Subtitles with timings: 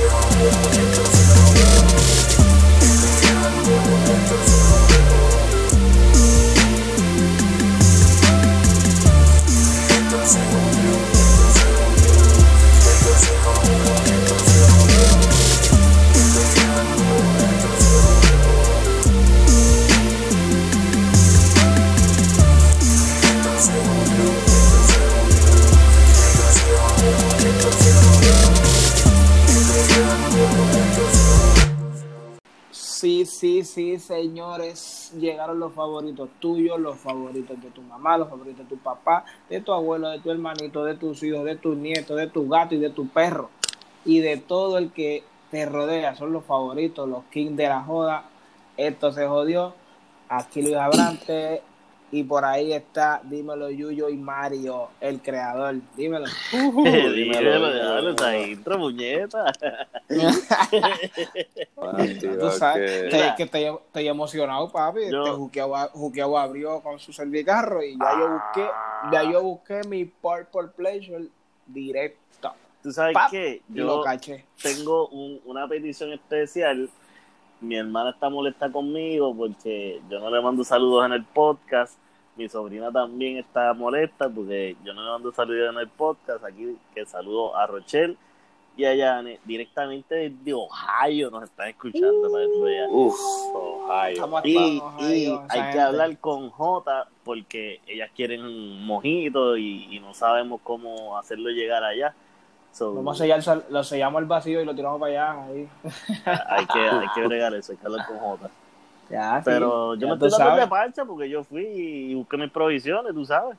[0.00, 1.09] Sí,
[33.80, 38.76] sí, señores, llegaron los favoritos tuyos, los favoritos de tu mamá, los favoritos de tu
[38.76, 42.46] papá, de tu abuelo, de tu hermanito, de tus hijos, de tus nietos, de tu
[42.46, 43.48] gato y de tu perro
[44.04, 46.14] y de todo el que te rodea.
[46.14, 48.24] Son los favoritos, los kings de la joda.
[48.76, 49.74] Esto se jodió.
[50.28, 51.62] Aquí Luis Abrante
[52.12, 55.76] y por ahí está, dímelo Yuyo y Mario, el creador.
[55.96, 56.26] Dímelo.
[56.52, 59.52] dímelo, dímelo, esa intro, muñeta.
[62.40, 65.10] Tú sabes te- que estoy, estoy emocionado, papi.
[65.10, 68.68] Yo- Este juqueado abrió con su servicarro y ya yo busqué,
[69.12, 71.26] ya yo busqué mi Purple Pleasure
[71.66, 72.52] directo.
[72.82, 73.60] ¿Tú sabes Pap, qué?
[73.68, 74.44] y lo Yo caché.
[74.62, 76.88] tengo un- una petición especial.
[77.60, 81.98] Mi hermana está molesta conmigo porque yo no le mando saludos en el podcast.
[82.40, 86.42] Mi sobrina también está molesta porque yo no le mando saludos en el podcast.
[86.42, 88.16] Aquí que saludo a Rochelle
[88.78, 92.30] y a Yane directamente desde Ohio nos están escuchando.
[92.30, 92.88] tú veas.
[92.90, 93.14] Uf,
[93.52, 94.14] Ohio.
[94.14, 100.00] Estamos Y, y hay que hablar con Jota porque ellas quieren un mojito y, y
[100.00, 102.14] no sabemos cómo hacerlo llegar allá.
[102.72, 105.44] So, Vamos a sellar, lo sellamos al vacío y lo tiramos para allá.
[105.44, 105.68] Ahí.
[106.24, 108.50] hay que hay que bregar eso, hay que hablar con Jota.
[109.10, 110.60] Ya, sí, Pero yo ya me estoy dando sabes.
[110.64, 113.56] de parcha porque yo fui y busqué mis provisiones, tú sabes.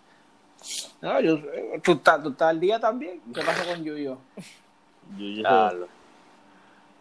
[1.02, 1.40] No, yo,
[1.84, 3.20] tú, estás, tú estás al día también.
[3.34, 4.18] ¿Qué pasa con Yuyo?
[4.38, 4.46] Yo,
[5.18, 5.88] yo- Diablo.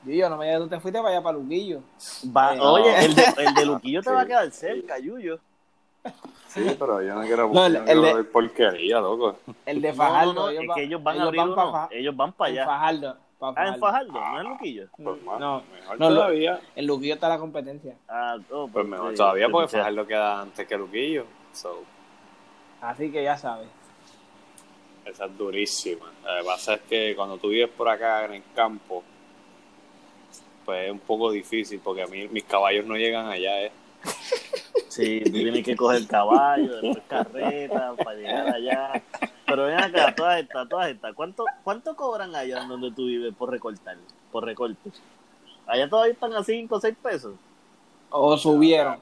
[0.04, 1.80] Yuyo, no me digas que tú te fuiste para allá, para Luquillo.
[2.34, 2.96] Va- Eh, Oye, no.
[2.98, 4.14] el de, el de Luquillo te Sí.
[4.14, 5.38] va a quedar cerca, Yuyo.
[6.48, 9.36] Sí, pero yo no quiero, No, el- yo no el quiero de- porquería, loco.
[9.66, 10.33] El de No, Fajardo.
[10.33, 12.64] no, es va- que ellos van a abrir para uno, Fa- ellos van para allá.
[12.64, 13.16] Fajardo.
[13.42, 14.89] Ah, en Fajardo, no en Luquillo.
[15.02, 16.61] Pues más, No, mejor no, todavía.
[16.77, 17.96] En Luquillo está la competencia.
[18.08, 19.77] Ah, oh, Pues mejor sí, todavía sí, porque.
[19.78, 21.24] Fajardo queda antes que Luquillo.
[21.52, 21.83] So,
[22.83, 23.68] Así que ya sabes.
[25.05, 26.06] esa es durísima.
[26.24, 29.02] Lo que pasa es que cuando tú vives por acá en el campo,
[30.64, 33.72] pues es un poco difícil porque a mí mis caballos no llegan allá, ¿eh?
[34.90, 39.02] Sí, tú tienes que coger caballo, después carreta para llegar allá.
[39.46, 41.14] Pero ven acá, todas estas, todas estas.
[41.14, 43.96] ¿Cuánto, ¿Cuánto cobran allá donde tú vives por recortar?
[44.33, 44.90] Por recorte.
[45.67, 47.34] Allá todavía están a 5 o 6 pesos.
[48.11, 48.98] O subieron.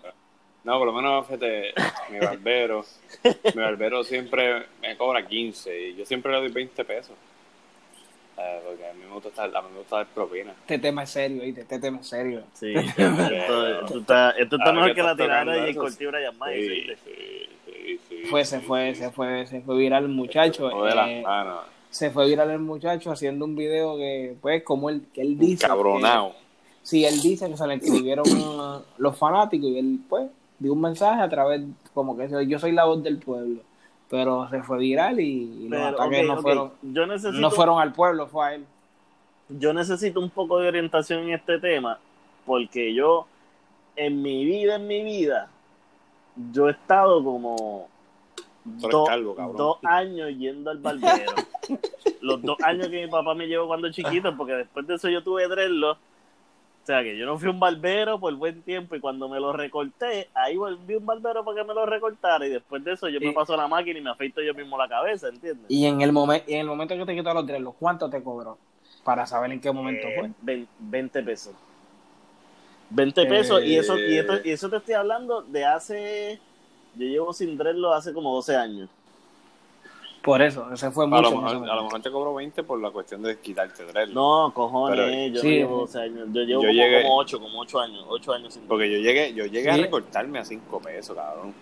[0.62, 1.72] No, por lo menos fíjate,
[2.10, 2.84] mi barbero,
[3.54, 7.16] mi barbero siempre me cobra 15 y yo siempre le doy 20 pesos.
[8.64, 10.52] Porque a mí me gusta estar, a mí me gusta dar propina.
[10.60, 11.62] Este tema es serio, ¿viste?
[11.62, 12.42] Este tema es serio.
[12.54, 13.04] Sí, esto,
[13.68, 17.48] esto está, esto está Ahora mejor que la tirada eso, Corti Brian May, Sí, sí,
[17.66, 20.70] sí, sí, Fue, se fue, se fue, se fue viral el muchacho.
[20.88, 21.24] Eh,
[21.90, 25.66] se fue viral el muchacho haciendo un video que, pues, como él, que él dice.
[25.66, 26.30] Cabronao.
[26.32, 26.36] que-
[26.82, 28.24] sí, él dice que se le escribieron
[28.98, 30.28] los fanáticos y él, pues,
[30.58, 31.62] dio un mensaje a través,
[31.94, 33.62] como que yo soy la voz del pueblo.
[34.10, 37.80] Pero se fue viral y, los Pero, ataques ok, no, fueron, Yo necesito, no fueron
[37.80, 38.64] al pueblo, fue a él.
[39.48, 41.98] yo necesito un poco de orientación en este tema,
[42.46, 43.26] porque yo,
[43.96, 45.50] en mi vida, en mi vida,
[46.52, 47.88] yo he estado como
[48.64, 51.32] do- calvo, dos años yendo al barbero.
[52.22, 55.22] Los dos años que mi papá me llevó cuando chiquito, porque después de eso yo
[55.22, 56.00] tuve dreadlocks.
[56.88, 59.52] O sea, que yo no fui un barbero por buen tiempo y cuando me lo
[59.52, 63.20] recorté, ahí volví un barbero para que me lo recortara y después de eso yo
[63.20, 65.66] me paso la máquina y me afeito yo mismo la cabeza, ¿entiendes?
[65.68, 68.22] Y en el, momen- y en el momento que te quitó los dreadlocks, ¿cuánto te
[68.22, 68.56] cobró?
[69.04, 70.30] Para saber en qué momento Eh, fue.
[70.40, 71.54] vein- 20 pesos.
[72.88, 74.20] 20 pesos y eso y, Eh.
[74.20, 76.40] esto- y eso te estoy hablando de hace
[76.94, 78.88] yo llevo sin dreadlock hace como 12 años.
[80.22, 81.22] Por eso, ese fue A mucho.
[81.30, 83.84] lo, más o mejor, a lo mejor te cobro 20 por la cuestión de quitarte
[83.84, 84.08] dread.
[84.08, 85.80] No, cojones, Pero- yo sí, no llevo sí.
[85.94, 88.62] 12 años, yo llevo Yo como, llegué- como 8, como 8 años, 8 años sin
[88.64, 89.82] Porque yo llegué, yo llegué a Sí.
[89.82, 91.54] recortarme a 5 pesos, cabrón.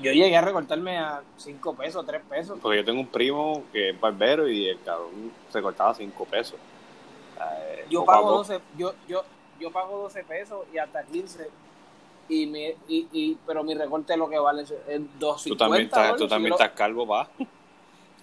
[0.00, 2.58] Yo llegué a recortarme a 5 pesos, 3 pesos.
[2.62, 6.56] Porque yo tengo un primo que es barbero y el cabrón se cortaba 5 pesos.
[7.36, 8.36] Eh, Yo a pago poco.
[8.38, 9.24] 12, yo, yo,
[9.60, 11.48] yo pago 12 pesos y hasta 15.
[12.28, 15.44] Y mi, y, y, pero mi recorte lo que vale es es 2.50.
[15.48, 17.28] Tú también estás, también estás calvo, va.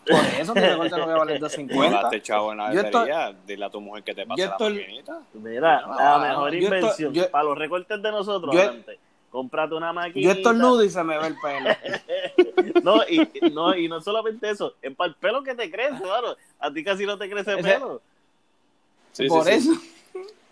[0.08, 1.92] Por eso mi recorte lo que vale es No 2.50.
[1.92, 3.36] gastes chavo en la Yo estoy- batería.
[3.48, 5.22] Dile a tu mujer que te pase yo la estoy- maquinita.
[5.34, 8.60] Mira, No, la no, mejor yo estoy- inversión yo- para los recortes de nosotros, yo-
[8.62, 9.00] adelante.
[9.32, 10.24] Cómprate una máquina.
[10.24, 11.70] Yo estornudo y se me ve el pelo.
[12.84, 16.38] No, y no, y no solamente eso, es para el pelo que te crece, claro.
[16.60, 18.02] A ti casi no te crece Ese- pelo.
[19.12, 19.95] Sí, Por sí, sí.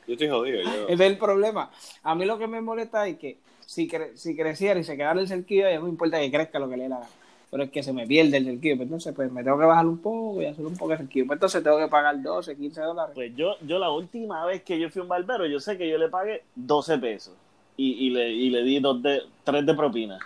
[0.07, 0.61] Yo estoy jodido.
[0.63, 0.69] Yo...
[0.87, 1.71] ese es el problema.
[2.03, 5.19] A mí lo que me molesta es que si, cre- si creciera y se quedara
[5.19, 7.01] el cerquillo, ya no me importa que crezca lo que le gana.
[7.49, 8.75] Pero es que se me pierde el cerquillo.
[8.77, 11.27] Pues entonces, pues me tengo que bajar un poco y hacer un poco de cerquillo.
[11.27, 13.11] Pues entonces tengo que pagar 12, 15 dólares.
[13.13, 15.87] Pues yo, yo la última vez que yo fui a un barbero, yo sé que
[15.87, 17.33] yo le pagué 12 pesos
[17.77, 20.17] y, y, le, y le di dos de, 3 de propina.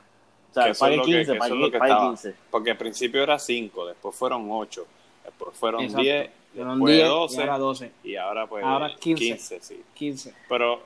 [0.52, 2.10] O sea, pagué lo que- 15, que eso es pagué, lo que pagué estaba.
[2.12, 2.34] 15.
[2.50, 4.88] Porque al principio era 5, después fueron 8,
[5.26, 6.02] después fueron Exacto.
[6.04, 9.24] 10, Fueron después 10 12 y ahora 12, y ahora pues Ahora 15.
[9.26, 9.82] 15, sí.
[9.94, 10.34] 15.
[10.50, 10.82] Pero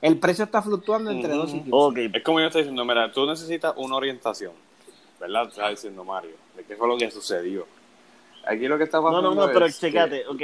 [0.00, 1.38] el precio está fluctuando entre Ujú.
[1.40, 1.70] 12 y 15.
[1.72, 4.52] Ok, es como yo estoy diciendo, mira, tú necesitas una orientación,
[5.18, 5.48] ¿verdad?
[5.48, 7.66] Estaba diciendo Mario, de qué fue lo que sucedió.
[8.46, 10.42] Aquí lo que está no, pasando no, no, pero es que- checate, ok.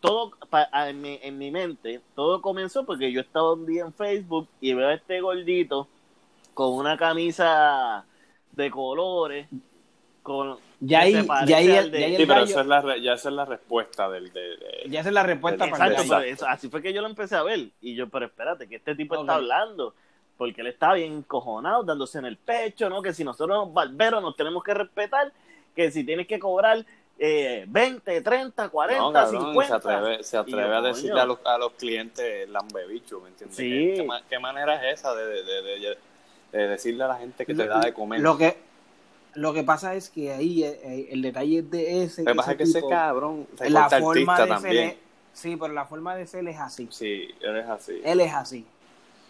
[0.00, 3.84] Todo, pa- a- en, mi, en mi mente, todo comenzó porque yo estaba un día
[3.84, 5.88] en Facebook y veo a este gordito
[6.52, 8.04] con una camisa
[8.52, 9.48] de colores,
[10.24, 11.12] con Ya ahí,
[11.46, 13.00] ya ahí, al el, de- ya ahí el Sí, pero gallo- esa es la, re-
[13.02, 14.32] ya esa es la respuesta del...
[14.32, 17.02] De, de- ya esa es la respuesta para Exacto, pero eso- así fue que yo
[17.02, 17.68] lo empecé a ver.
[17.82, 19.38] Y yo, pero espérate, que este tipo está Ok.
[19.42, 19.94] hablando.
[20.38, 23.02] Porque él está bien encojonado, dándose en el pecho, ¿no?
[23.02, 25.30] Que si nosotros los barberos nos tenemos que respetar,
[25.76, 26.84] que si tienes que cobrar
[27.20, 29.66] eh, 20, 30, 40, No, cabrón, 50.
[29.68, 33.56] se atreve, se atreve yo, a decirle a los, a los clientes lambebicho, ¿me entiendes?
[33.56, 33.68] Sí.
[33.70, 35.98] ¿Qué, qué ma- qué manera es esa de, de, de, de-
[36.50, 38.20] de decirle a la gente que te da de comer?
[38.20, 38.56] Lo que,
[39.34, 42.22] lo que pasa es que ahí eh, el detalle de ese.
[42.22, 44.88] Lo que pasa es ese que ese cabrón se la forma de ser también.
[44.90, 44.96] es-
[45.32, 46.88] sí, pero la forma de ser es así.
[46.90, 48.00] Sí, eres así.
[48.04, 48.64] Él es así.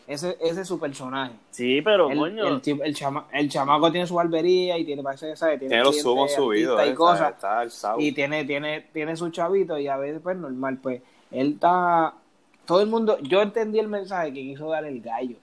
[0.06, 1.33] Ese, ese es su personaje.
[1.51, 2.47] Sí, pero El, coño.
[2.47, 5.71] el, tipo- el, chama- el chamaco tiene su barbería y tiene, parece que sabe, tiene,
[5.71, 7.35] Tiene los subos subidos, eh, y cosas.
[7.99, 11.00] y tiene, tiene, tiene su chavito y a veces pues normal, pues
[11.31, 12.12] él está,
[12.67, 15.37] todo el mundo, yo entendí el mensaje que quiso dar el gallo.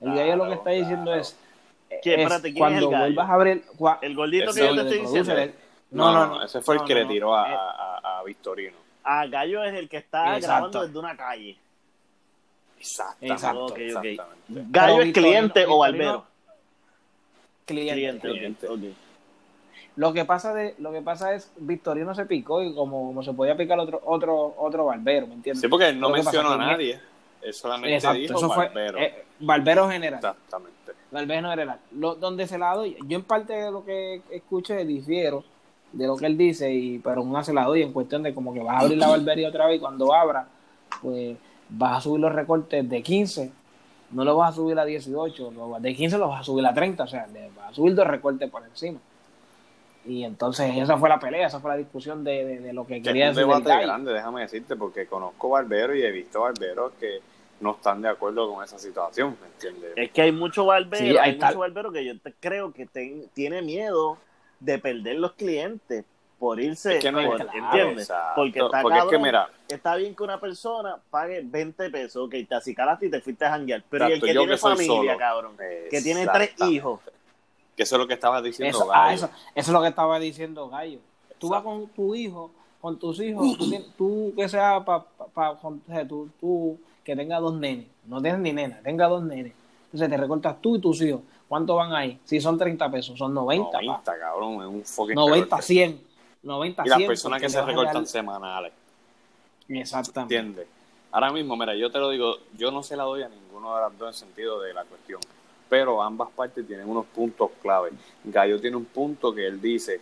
[0.00, 1.20] El gallo lo que está diciendo claro.
[1.22, 1.36] es,
[2.02, 2.14] ¿Qué?
[2.14, 2.98] es Espérate, ¿quién es cuando el gallo?
[3.04, 5.52] vuelvas a abrir, cua- El gordito que yo te estoy diciendo.
[5.90, 8.22] no, no, no, ese fue no, el que no, le tiró a, eh, a, a-
[8.24, 8.76] Victorino.
[9.04, 10.46] Ah, Gallo es el que está Exacto.
[10.46, 11.56] grabando desde una calle.
[12.78, 13.32] Exactamente.
[13.34, 13.76] Exacto.
[13.76, 14.26] Exactamente.
[14.48, 16.24] Gallo Pero es cliente Victorino- o barbero.
[17.64, 18.28] cliente.
[18.28, 18.68] Cliente.
[19.96, 23.32] Lo que pasa de, lo que pasa es Victorino se picó y como, como se
[23.32, 25.62] podía picar otro, otro, otro barbero, ¿me entiendes?
[25.62, 27.00] Sí, porque él no mencionó a que- nadie.
[27.46, 28.98] Él solamente Exacto, dijo eso fue barbero.
[28.98, 30.18] eh, barbero general.
[30.18, 30.92] Exactamente.
[31.10, 31.78] Barbero general.
[31.92, 35.44] Lo, donde se la doy, yo en parte de lo que escuché difiero
[35.92, 38.52] de lo que él dice, y pero una se la doy en cuestión de como
[38.52, 40.46] que vas a abrir la barbería otra vez y cuando abra,
[41.00, 41.36] pues
[41.70, 43.52] vas a subir los recortes de 15,
[44.10, 46.74] no lo vas a subir a 18, lo- de 15 lo vas a subir a
[46.74, 48.98] 30, o sea, le vas a subir dos recortes por encima.
[50.04, 52.94] Y entonces esa fue la pelea, esa fue la discusión de, de- de lo que
[52.96, 56.40] Que quería es un decir debate grande, déjame decirte, porque conozco barberos y he visto
[56.42, 57.20] barberos que
[57.60, 59.92] no están de acuerdo con esa situación, ¿me entiendes?
[59.96, 61.46] Es que hay mucho barbero, Sí, hay está.
[61.46, 64.18] mucho barbero que yo te- creo que ten- tiene miedo
[64.60, 66.04] de perder los clientes
[66.38, 68.10] por irse, Es que no por- es claro, ¿entiendes?
[68.10, 68.32] exacto.
[68.36, 72.26] Porque está Porque es que cabrón, mira, está bien que una persona pague 20 pesos,
[72.26, 74.58] ok, te acicalaste y te fuiste a janguear, pero y el Exacto, que tiene que
[74.58, 75.18] familia, solo.
[75.18, 75.56] cabrón,
[75.90, 77.00] que tiene tres hijos,
[77.74, 79.14] que eso es lo que estabas diciendo, Eso, ah, Gallo.
[79.14, 80.98] eso, eso es lo que estaba diciendo Gallo.
[81.38, 82.50] Tú vas con tu hijo,
[82.82, 83.64] con tus hijos, tú,
[83.96, 85.04] tú que sea para,
[85.34, 89.06] pa, con- o sea, tú, tú que tenga dos nenes, no tienes ni nena, tenga
[89.06, 89.52] dos nenes.
[89.84, 91.20] Entonces te recortas tú y tus hijos.
[91.46, 92.18] ¿Cuánto van ahí?
[92.24, 93.70] Si son 30 pesos, son 90.
[93.70, 93.80] pa.
[93.80, 95.62] 90, cabrón, es un fucking 90, recorte.
[95.62, 96.00] 100.
[96.42, 97.08] 90, Y las 100.
[97.08, 98.72] personas que se recortan semanales,
[99.68, 100.36] Exactamente.
[100.36, 100.66] ¿entiendes?
[101.12, 103.82] Ahora mismo, mira, yo te lo digo, yo no se la doy a ninguno de
[103.82, 105.20] las dos en sentido de la cuestión,
[105.68, 107.90] pero ambas partes tienen unos puntos clave.
[108.24, 110.00] Gallo tiene un punto que él dice,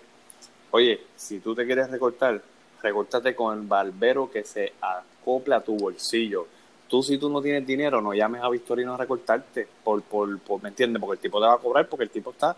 [0.71, 2.41] oye, si tú te quieres recortar,
[2.83, 6.47] recórtate con el barbero que se acople a tu bolsillo.
[6.95, 10.63] Tú si tú no tienes dinero, no llames a Victorino a recortarte, por, por, por-
[10.63, 11.01] ¿me entiendes?
[11.01, 12.55] Porque el tipo te va a cobrar porque el tipo está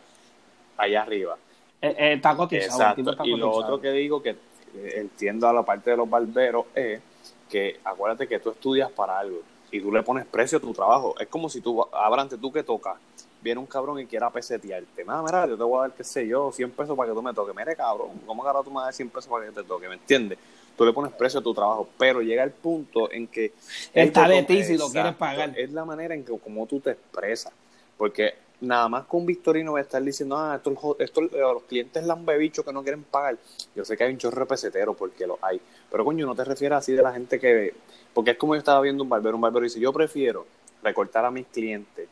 [0.76, 1.38] allá arriba.
[1.81, 2.90] Eh, eh, está cotizado.
[2.90, 4.37] el tipo Y lo otro que digo que
[4.75, 7.00] entiendo a la parte de los barberos es
[7.49, 9.38] que acuérdate que tú estudias para algo
[9.71, 11.14] y tú le pones precio a tu trabajo.
[11.19, 12.99] Es como si tú, Abrante, tú que tocas,
[13.40, 15.02] viene un cabrón y quiera pesetearte.
[15.02, 17.23] Mira, mira, yo te voy a dar, qué sé yo, 100 pesos para que tú
[17.23, 17.57] me toques.
[17.57, 19.88] Mire, cabrón, ¿cómo carajo tú me dar 100 pesos para que te toque?
[19.88, 20.37] ¿Me entiendes?
[20.76, 23.52] Tú le pones precio a tu trabajo, pero llega el punto en que...
[23.95, 25.59] Está es de ti si lo quieres pagar.
[25.59, 27.52] Es la manera en que como tú te expresas.
[27.97, 32.64] Porque nada más con Victorino va a estar diciendo, ah, esto, esto, los clientes lambebichos
[32.64, 33.38] que no quieren pagar.
[33.75, 35.61] Yo sé que hay un chorro de pesetero porque lo hay.
[35.90, 37.75] Pero coño, no te refieres así de la gente que...
[38.12, 40.47] Porque es como yo estaba viendo un barbero, un barbero dice, yo prefiero
[40.83, 42.06] recortar a mis clientes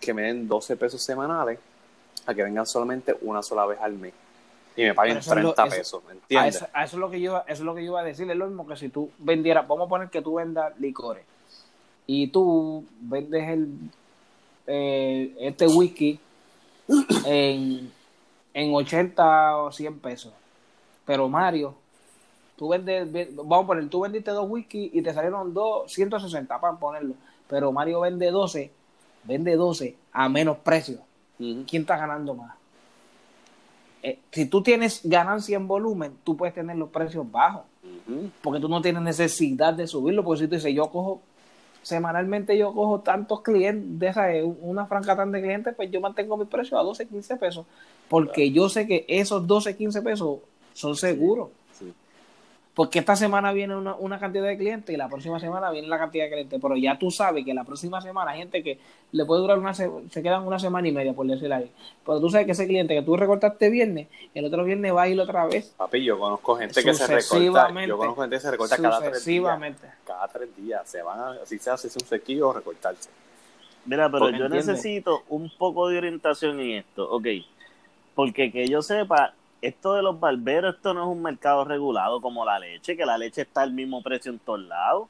[0.00, 1.58] que me den 12 pesos semanales
[2.24, 4.12] a que vengan solamente una sola vez al mes
[4.76, 6.56] y me paguen Pero eso es lo- 30 eso- pesos, ¿me A entiendes?
[6.56, 8.04] eso, a eso es lo que yo iba- eso es lo que yo iba a
[8.04, 11.24] decir, es lo mismo que si tú vendieras, vamos a poner que tú vendas licores
[12.06, 13.68] y tú vendes el
[14.66, 16.18] eh, este whisky
[17.24, 17.92] en,
[18.54, 20.32] en 80 o 100 pesos,
[21.04, 21.74] pero Mario
[22.56, 26.58] tú vendes, ve- vamos a poner, tú vendiste dos whisky y te salieron dos, 160
[26.60, 27.14] para ponerlo,
[27.48, 28.72] pero Mario vende 12,
[29.24, 30.98] vende 12 a menos precio.
[31.38, 32.55] ¿Quién está ganando más?
[34.06, 37.64] Eh, si tú tienes ganancia en volumen, tú puedes tener los precios bajos,
[38.40, 41.22] porque tú no tienes necesidad de subirlo, porque si tú dices, yo cojo,
[41.82, 46.00] semanalmente yo cojo tantos clientes, de esa, eh, una franca tan de clientes, pues yo
[46.00, 47.66] mantengo mi precio a 12, 15 pesos,
[48.08, 50.38] porque yo sé que esos 12, 15 pesos
[50.72, 51.48] son seguros.
[51.48, 51.65] Sí.
[52.76, 55.96] Porque esta semana viene una, una cantidad de clientes y la próxima semana viene la
[55.96, 56.60] cantidad de clientes.
[56.60, 58.78] Pero ya tú sabes que la próxima semana hay gente que
[59.12, 61.72] le puede durar una se, se quedan una semana y media, por decirlo ahí.
[62.04, 65.08] Pero tú sabes que ese cliente que tú recortaste viernes, el otro viernes va a
[65.08, 65.72] ir otra vez.
[65.74, 67.86] Papi, yo conozco gente que se recorta.
[67.86, 69.58] Yo conozco gente que se recorta cada tres días.
[70.06, 70.86] Cada tres días.
[70.86, 73.08] Se van a, así se hace un sequillo o recortarse.
[73.86, 74.66] Mira, pero Porque yo entiende.
[74.72, 77.26] necesito un poco de orientación en esto, ok.
[78.14, 79.32] Porque que yo sepa,
[79.66, 83.18] esto de los barberos, esto no es un mercado regulado como la leche, que la
[83.18, 85.08] leche está al mismo precio en todos lados.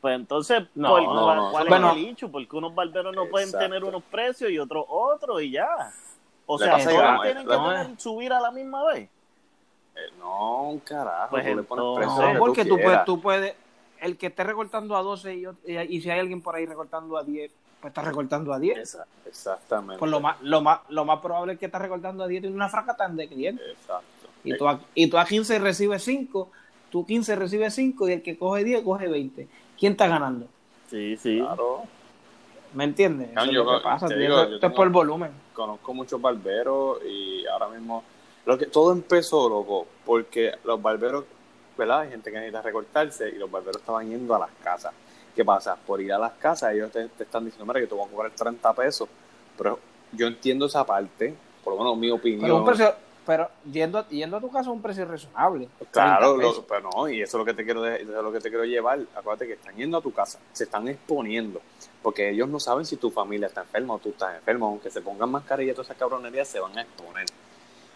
[0.00, 1.50] Pues entonces, No, ¿cuál, no, cuál- no.
[1.50, 1.90] cuál Bueno.
[1.90, 2.30] es el hecho?
[2.30, 5.68] Porque unos barberos no pueden tener unos precios y otros otros y ya.
[6.46, 9.10] O sea, todos tienen que tener- subir a la misma vez.
[9.96, 11.30] Eh, no, carajo.
[11.30, 13.56] Pues tú le pones entonces- precio No, tú porque tú puedes, tú puedes,
[14.00, 17.16] el que esté recortando a 12 y, y, y si hay alguien por ahí recortando
[17.16, 18.78] a 10, pues está recortando a 10.
[18.78, 19.98] Esa- Exactamente.
[19.98, 22.56] Pues lo más, lo más, lo más probable es que está recortando a 10 tiene
[22.56, 23.64] una franja tan de clientes.
[23.70, 24.04] Exacto.
[24.44, 26.50] Y tú, a, y tú a 15 recibes 5,
[26.90, 29.48] tú 15 recibes 5 y el que coge 10 coge 20.
[29.78, 30.46] ¿Quién está ganando?
[30.90, 31.38] Sí, sí.
[31.40, 31.82] Claro.
[32.74, 33.30] ¿Me entiendes?
[33.30, 34.06] Eso es yo lo que pasa.
[34.08, 34.22] te tío.
[34.22, 35.30] digo, Eso- yo esto es por volumen.
[35.54, 38.02] Conozco muchos barberos y ahora mismo.
[38.46, 41.24] Lo que, todo empezó, loco, porque los barberos,
[41.76, 42.00] ¿verdad?
[42.00, 44.92] Hay gente que necesita recortarse y los barberos estaban yendo a las casas.
[45.38, 45.76] ¿Qué pasa?
[45.76, 48.10] Por ir a las casas, ellos te, te están diciendo, mira, que te voy a
[48.10, 49.08] cobrar 30 pesos.
[49.56, 49.78] Pero
[50.10, 52.40] yo entiendo esa parte, por lo menos mi opinión.
[52.42, 52.92] Pero, un precio,
[53.24, 55.68] pero yendo, yendo a tu casa, un precio razonable.
[55.92, 56.64] Claro, 30 lo- pesos.
[56.68, 58.64] pero no, y eso es lo que te quiero eso es lo que te quiero
[58.64, 58.98] llevar.
[59.14, 61.60] Acuérdate que están yendo a tu casa, se están exponiendo,
[62.02, 65.02] porque ellos no saben si tu familia está enferma o tú estás enfermo, aunque se
[65.02, 67.26] pongan mascarilla y todas esas cabronerías se van a exponer.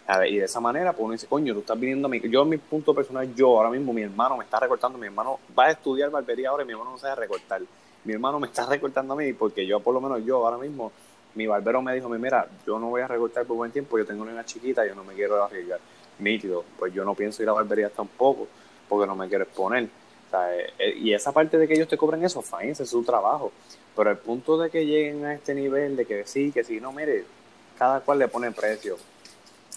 [0.05, 2.19] A ver, y de esa manera, pues uno dice, coño, tú estás viniendo a mí.
[2.29, 5.39] Yo, en mi punto personal, yo ahora mismo, mi hermano me está recortando, mi hermano
[5.57, 7.61] va a estudiar barbería ahora y mi hermano no sabe recortar.
[8.03, 10.91] Mi hermano me está recortando a mí porque yo, por lo menos yo ahora mismo,
[11.35, 14.23] mi barbero me dijo, mira, yo no voy a recortar por buen tiempo, yo tengo
[14.23, 15.79] una chiquita, yo no me quiero arriesgar.
[16.19, 18.47] Nítido, pues yo no pienso ir a barbería tampoco
[18.89, 19.83] porque no me quiero exponer.
[19.85, 23.53] Eh, eh, y esa parte de que ellos te cobren eso, fine, es su trabajo.
[23.95, 26.91] Pero el punto de que lleguen a este nivel de que sí, que sí, no,
[26.91, 27.23] mire,
[27.77, 28.97] cada cual le pone precio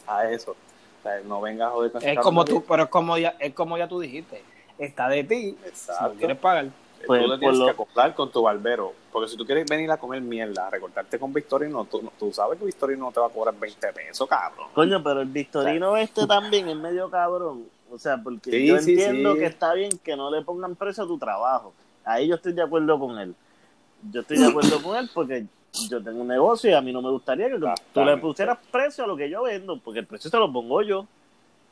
[0.07, 0.53] a eso.
[0.53, 3.55] O sea, no vengas a joder con Es como tú, pero es como ya, es
[3.55, 4.43] como ya tú dijiste.
[4.79, 5.57] Está de ti.
[5.63, 6.09] Si Exacto.
[6.09, 6.67] lo quieres pagar.
[7.07, 8.93] Pues, tú le tienes lo- que acoplar con tu barbero.
[9.13, 12.33] Porque si tú quieres venir a comer mierda, a recortarte con Victorino, tú, no- tú
[12.33, 14.69] sabes que Victorino no te va a cobrar 20 pesos, cabrón.
[14.75, 17.65] Coño, pero el Victorino este también es medio cabrón.
[17.93, 19.39] O sea, porque Sí, yo sí, entiendo sí.
[19.41, 21.73] que está bien que no le pongan precio a tu trabajo.
[22.05, 23.35] Ahí yo estoy de acuerdo con él.
[24.11, 25.47] Yo estoy de acuerdo con él porque
[25.91, 27.59] yo tengo un negocio y a mí no me gustaría que
[27.93, 30.83] tú le pusieras precio a lo que yo vendo, porque el precio se lo pongo
[30.83, 31.07] yo.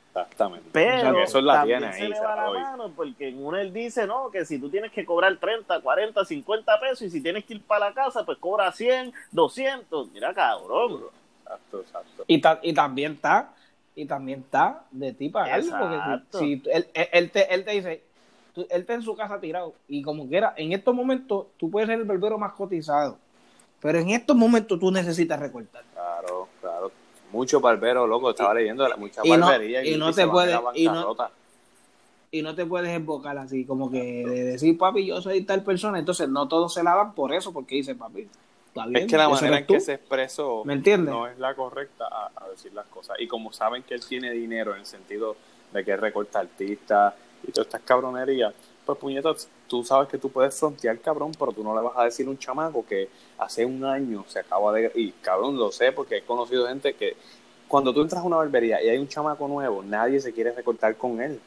[0.08, 0.68] Exactamente.
[0.72, 3.44] Pero O sea, eso la también tiene se ahí, le va la mano porque en
[3.44, 7.10] uno él dice, no, que si tú tienes que cobrar 30, 40, 50 pesos y
[7.10, 10.12] si tienes que ir para la casa, pues cobra 100, 200.
[10.12, 11.00] Mira, cabrón.
[11.42, 12.24] Exacto, exacto.
[12.28, 13.52] Y, ta- y también está,
[13.96, 15.70] y también está de ti pagarlo.
[15.78, 16.38] Porque Exacto.
[16.38, 18.02] si, si él, él- él te, él te dice,
[18.54, 19.74] tú- él está en su casa tirado.
[19.88, 23.18] Y como quiera, en estos momentos tú puedes ser el barbero más cotizado.
[23.84, 25.82] Pero en estos momentos tú necesitas recortar.
[25.92, 26.90] Claro, claro.
[27.32, 30.32] Muchos barberos, loco, estaba leyendo la- muchas y no- barberías y no te van a
[30.32, 31.14] puede- la y no-.
[32.30, 35.98] Y no te puedes embocar así, como que de decir, papi, yo soy tal persona.
[35.98, 38.26] Entonces no todos se la dan por eso, porque dice, papi,
[38.86, 38.96] bien.
[38.96, 40.62] Es que la manera en que se expresó
[41.12, 43.20] no es la correcta a, a decir las cosas.
[43.20, 45.36] Y como saben que él tiene dinero en el sentido
[45.74, 47.12] de que recorta artistas
[47.46, 51.62] y todas estas cabronerías, pues puñetas, tú sabes que tú puedes frontear, cabrón, pero tú
[51.64, 54.90] no le vas a decir a un chamaco que hace un año se acaba de...
[54.94, 57.16] Y cabrón, lo sé porque he conocido gente que
[57.68, 60.96] cuando tú entras a una barbería y hay un chamaco nuevo, nadie se quiere recortar
[60.96, 61.40] con él.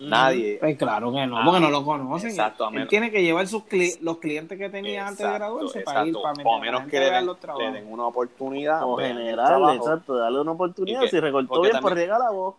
[0.00, 0.56] Nadie.
[0.58, 2.30] Pues claro que no, Ah, porque no lo conocen.
[2.30, 5.80] exacto, a Él tiene que llevar sus cli- los clientes que tenía antes de graduarse
[5.82, 8.82] para ir para O menos que le den, le una oportunidad.
[8.84, 11.02] O el general, exacto, darle una oportunidad.
[11.02, 12.56] Que- si recortó bien, pues también- riega la voz.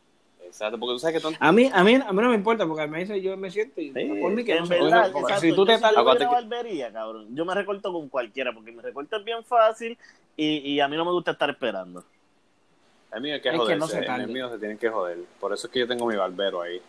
[0.55, 2.65] Exacto, porque tú sabes que tú, A mí, a mí, a mí no me importa,
[2.65, 5.51] porque me dice yo me siento y Sí, por mí que no verdad, exacto, si
[5.51, 9.25] tú te tal- una barbería, cabrón, yo me recorto con cualquiera porque mi recorte es
[9.25, 9.97] bien fácil
[10.37, 12.05] y, y a mí no me gusta estar esperando.
[13.11, 15.19] el mío hay que Es que joderse, no se el mío se tienen que joder.
[15.41, 16.81] Por eso es que yo tengo mi barbero ahí.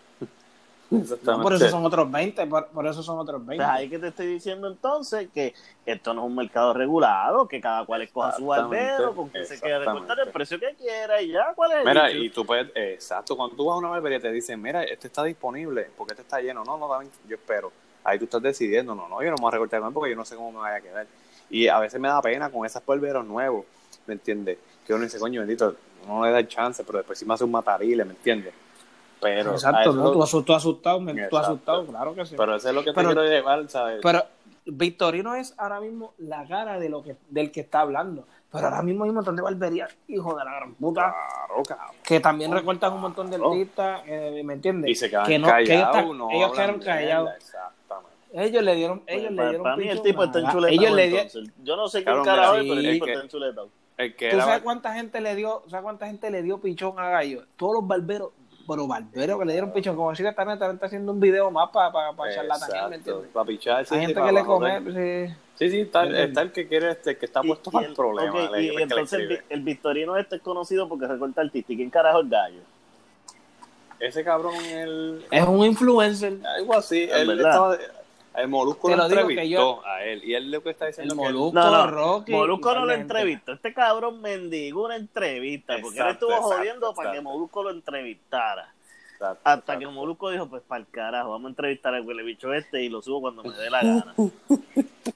[0.89, 3.65] No, por eso son otros 20, por, por eso son otros 20.
[3.65, 5.53] Pues ahí que te estoy diciendo entonces que
[5.85, 9.59] esto no es un mercado regulado, que cada cual escoja su barbero, con quien se
[9.59, 12.69] quiera recortar el precio que quiera y ya, ¿cuál es el Mira, y tú puedes,
[12.75, 16.13] eh, exacto, cuando tú vas a una barbería te dicen, mira, este está disponible, porque
[16.13, 16.65] este está lleno.
[16.65, 17.73] No, no, dame, yo espero.
[18.05, 20.11] Ahí tú estás decidiendo, no, no, yo no me voy a recortar con él porque
[20.11, 21.07] yo no sé cómo me vaya a quedar.
[21.51, 23.65] Y a veces me da pena con esos barberos nuevos,
[24.07, 24.59] ¿me entiendes?
[24.87, 25.75] Que uno dice, coño, bendito,
[26.07, 28.55] no le da el chance, pero después sí me hace un matarile, ¿me entiendes?
[29.21, 30.13] Pero, Exacto, eso ¿no?
[30.13, 32.35] tú, tú asustado, me- tú asustado, claro que sí.
[32.37, 34.01] pero eso es lo que te Pero- quiero llevar, ¿sabes?
[34.03, 34.23] Pero
[34.67, 38.25] Victorino es ahora mismo la cara de lo que, del que está hablando.
[38.53, 41.97] Pero ahora mismo hay un montón de barberías, hijo de la gran puta, claro, cabrón.
[42.03, 43.53] que también recortan un montón de Claro.
[43.53, 44.91] artistas, eh, ¿me entiendes?
[44.91, 47.31] Y se quedan que no, que ellos, callados, están- no ellos quedaron callados.
[47.37, 48.11] Exactamente.
[48.33, 50.83] Ellos le dieron, ellos Pues, le dieron para mí el pichón tipo a- está enchuletado
[50.83, 51.53] Ellos le dieron.
[51.65, 53.69] Yo no sé carajo mira, es, pero el tipo está enchuletado.
[54.31, 57.43] ¿Tú sabes cuánta gente le dio, ¿sabes cuánta gente le dio pichón a Gallo?
[57.57, 58.31] Todos los barberos,
[58.67, 61.71] pero barberos que le dieron pichón, como si esta neta está haciendo un video más
[61.71, 63.29] para pa, pa charlatanear, ¿me entiendes?
[63.33, 64.81] para pichar, sí, Hay gente que le come,
[65.29, 65.35] sí.
[65.59, 67.95] Sí, sí, está, está el que quiere, este, que está Y- puesto y para el-
[67.95, 68.45] problema.
[68.45, 71.73] ok, le- y le entonces el, victorino este es conocido porque recorta artista.
[71.73, 72.61] ¿Y quién carajo es gallo?
[73.99, 76.35] Ese cabrón, el, Es un influencer.
[76.47, 77.51] algo así, Es él verdad.
[77.51, 77.79] estaba,
[78.37, 81.15] el Molusco lo que entrevistó yo- a él, y él lo que está El diciendo
[81.17, 82.33] que él- Molusco, No, no, Rocky.
[82.33, 83.53] Molusco no lo entrevistó.
[83.53, 87.21] Este cabrón mendigó una entrevista porque él estuvo exacto, jodiendo para que.
[87.21, 88.73] Molusco lo entrevistara.
[89.13, 89.79] Exacto, Hasta exacto.
[89.81, 92.91] que Molusco dijo, pues para el carajo, vamos a entrevistar al huele bicho este y
[92.91, 94.15] lo subo cuando me dé la gana.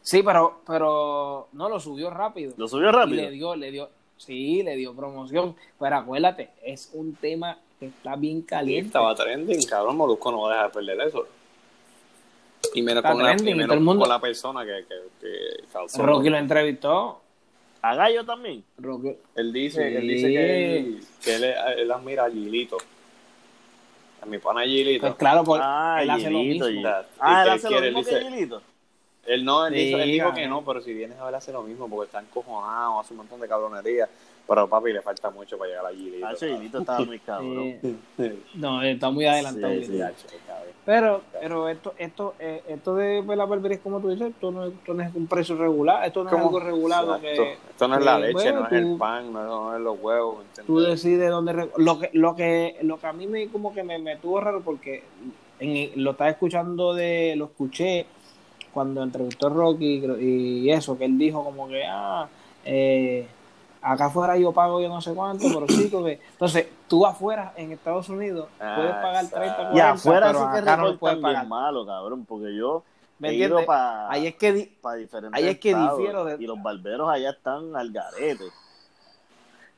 [0.03, 2.55] Sí, pero, pero no lo subió rápido.
[2.57, 3.23] Lo subió Y rápido.
[3.23, 5.55] le dio, le dio, sí, le dio promoción.
[5.79, 8.87] Pero acuérdate, es un tema que está bien Sí, caliente.
[8.87, 11.27] estaba trending, cabrón, Molusco no va a dejar de perder eso.
[12.75, 16.05] Y menos, Está con la, todo el mundo- con la persona que, que, que causó.
[16.05, 17.21] Rocky lo entrevistó.
[17.83, 18.63] A Gallo también.
[18.79, 19.97] Rocky, Él dice, Sí.
[19.97, 21.45] él dice que él, que él,
[21.79, 22.77] él admira a Gilito.
[24.23, 25.01] A mi pana Gilito.
[25.07, 26.81] pues claro, porque Ah, él hace lo Gilito, mismo.
[26.83, 26.89] Gilito.
[26.91, 28.63] Y Ah, él que hace lo quiere, mismo que dice- Gilito.
[29.31, 31.53] Él no, él, Sí, dijo, él dijo que no, pero si vienes a ver hace
[31.53, 34.09] lo mismo porque está encojonado, hace un montón de cabronería.
[34.49, 36.27] Pero papi, le falta mucho para llegar a Gilito.
[36.27, 37.77] Ah, Gilito estaba muy cabrón.
[37.81, 37.97] Sí.
[38.17, 39.73] Sí, No, está muy adelantado.
[39.75, 40.03] Sí, sí.
[40.85, 44.73] Pero, pero esto, esto, eh, esto de la barbería como tú dices, esto no, es-
[44.73, 48.05] esto no es un precio regular, esto no es algo regulado que Esto no es
[48.05, 50.37] la leche, bueno, no es el pan, no es, no es los huevos.
[50.41, 50.67] ¿entiendes?
[50.67, 53.99] tú decides dónde lo que lo que lo que a mí me como que me,
[53.99, 55.05] me tuvo raro porque
[55.61, 58.07] en, lo estaba escuchando de lo escuché
[58.73, 62.29] cuando entrevistó a Rocky y eso que él dijo como que ah
[62.65, 63.27] eh,
[63.83, 67.73] acá afuera yo pago yo no sé cuánto pero sí porque entonces tú afuera en
[67.73, 69.37] Estados Unidos Ah, puedes pagar exacto.
[69.41, 72.55] 30 40 Y afuera pero sí que acá no lo puedes pagar malo, cabrón, porque
[72.57, 72.83] yo
[73.19, 76.43] ¿Me he ido para ahí es que di- diferentes ahí es que estados difiero de-
[76.43, 78.45] y los barberos allá están al garete.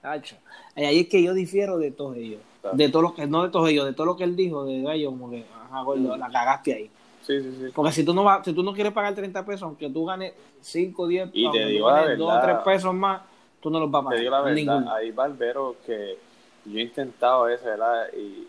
[0.01, 0.37] Tacho,
[0.75, 2.77] ahí es que yo difiero de todos ellos Claro.
[2.77, 4.83] de todos los que no de todos ellos de todo lo que él dijo de
[4.83, 6.91] gallo como que ajá, gordo, la cagaste ahí
[7.27, 7.73] Sí, sí, sí.
[7.75, 10.33] Porque si tú no vas, si tú no quieres pagar 30 pesos, aunque tú ganes
[10.61, 12.63] 5, 10, Y te digo la ganes 2 o verdad.
[12.63, 13.23] 3 pesos más,
[13.61, 14.21] tú no los vas a Te pagar.
[14.21, 14.93] digo la verdad, Ninguno.
[14.95, 16.19] hay barberos que
[16.65, 18.09] yo he intentado eso, ¿verdad?
[18.17, 18.49] Y,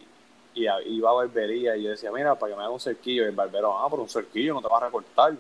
[0.56, 3.24] y iba a barbería y yo decía, mira, para que me haga un cerquillo.
[3.24, 5.32] Y el barbero, ah, por un cerquillo no te vas a recortar.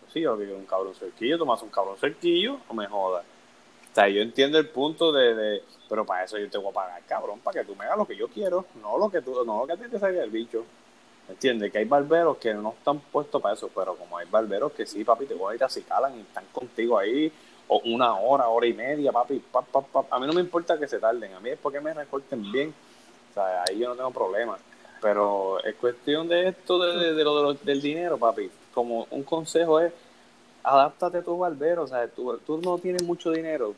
[0.00, 3.24] Pues sí, yo quiero un cabrón cerquillo, haces un cabrón cerquillo o me jodas.
[3.24, 6.74] O sea, yo entiendo el punto de, de, pero para eso yo te voy a
[6.74, 9.34] pagar, cabrón, para que tú me hagas lo que yo quiero, no lo que tú,
[9.44, 10.64] no lo que a ti te salga el bicho.
[11.28, 11.72] ¿Entiendes?
[11.72, 15.04] Que hay barberos que no están puestos para eso, pero como hay barberos que sí,
[15.04, 17.32] papi, te voy a ir a calan y están contigo ahí,
[17.68, 20.88] o una hora, hora y media, papi, pap, pap, a mí no me importa que
[20.88, 22.74] se tarden, a mí es porque me recorten bien,
[23.30, 24.58] o sea, ahí yo no tengo problema,
[25.00, 29.22] pero es cuestión de esto, de, de- lo, de lo- del dinero, papi, como un
[29.22, 29.92] consejo es,
[30.64, 33.74] adáptate a tu barbero, o sea, tú, tú no tienes mucho dinero,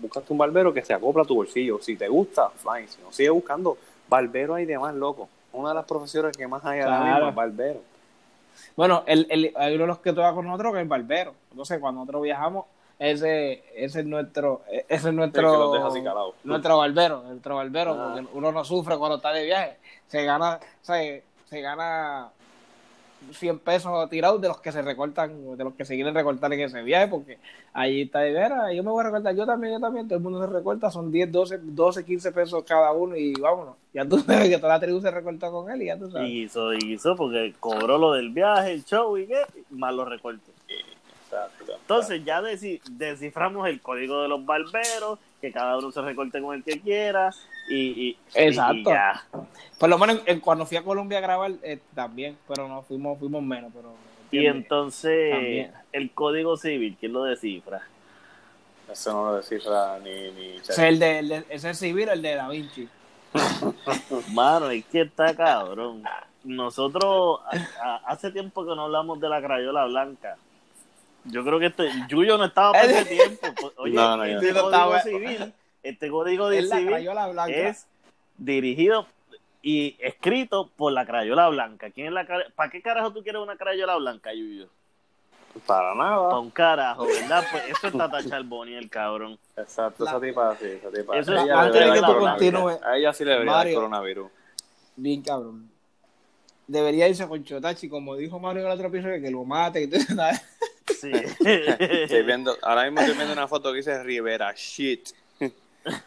[0.00, 3.12] búscate un barbero que se acopla a tu bolsillo, si te gusta, fine, si no,
[3.12, 3.76] sigue buscando,
[4.08, 7.14] barbero hay demás, loco, una de las profesiones que más hay ahora Claro.
[7.14, 7.80] mismo es barbero.
[8.76, 11.34] Bueno, el, el, hay uno de los que toca con nosotros que es el barbero.
[11.50, 12.66] Entonces, cuando nosotros viajamos,
[12.98, 16.34] ese, ese es nuestro, ese es El que nuestro, deja calados.
[16.44, 18.12] nuestro barbero, nuestro barbero, Ah.
[18.14, 19.76] porque uno no sufre cuando está de viaje.
[20.08, 22.28] Se gana, o sea, se gana
[23.32, 26.60] 100 pesos tirados de los que se recortan, de los que se quieren recortar en
[26.60, 27.38] ese viaje, porque
[27.72, 30.22] ahí está de veras, yo me voy a recortar, yo también, yo también, todo el
[30.22, 33.76] mundo se recorta, son 10, 12, 12, 15 pesos cada uno y vámonos.
[33.92, 36.28] Ya tú sabes que toda la tribu se recorta con él y ya tú sabes.
[36.28, 40.08] Y hizo, y hizo porque cobró lo del viaje, el show y qué, más los
[40.08, 40.54] recortes.
[41.80, 46.62] Entonces ya desciframos el código de los barberos, que cada uno se recorte con el
[46.62, 47.30] que quiera
[47.68, 47.76] y,
[48.10, 48.74] y, Exacto.
[48.76, 49.24] y ya.
[49.78, 53.18] Por lo menos en- cuando fui a Colombia a grabar eh, también, pero no fuimos
[53.18, 53.92] fuimos menos, pero
[54.30, 55.72] Y entonces También.
[55.92, 57.80] el código civil, ¿quién lo descifra?
[58.90, 60.10] Eso no lo descifra ni...
[60.32, 62.48] ni ese es el de, el de- ese es el civil o el de Da
[62.48, 62.88] Vinci.
[64.32, 66.02] Mano, es que está cabrón.
[66.44, 70.36] nosotros a- a- hace tiempo que no hablamos de la crayola blanca.
[71.24, 73.46] Yo creo que este Yuyo no estaba para ese tiempo.
[73.60, 75.52] Pues, Oye, No, no, este no código civil,
[75.82, 77.08] este código de Es la civil
[77.48, 77.86] es
[78.38, 79.06] dirigido
[79.62, 81.90] y escrito por la crayola blanca.
[81.90, 84.68] ¿Quién es la ¿Para qué carajo tú quieres una crayola blanca, Yuyo?
[85.66, 86.38] Para Para nada.
[86.38, 87.44] un carajo, ¿verdad?
[87.50, 89.36] Pues eso está Tachar Boni, el cabrón.
[89.56, 91.18] Exacto, esa tipa sí, esa tipa.
[91.18, 93.74] Eso es- antes de que tú continúes, A ella sí le debería Mario.
[93.74, 94.30] coronavirus.
[94.96, 95.68] Bien cabrón.
[96.68, 99.82] Debería irse con Chotachi, como dijo Mario en el otro episodio, que lo mate.
[99.82, 100.14] y todo eso.
[101.00, 101.10] Sí.
[101.40, 105.08] Estoy viendo, ahora mismo estoy viendo una foto que dice Rivera Shit.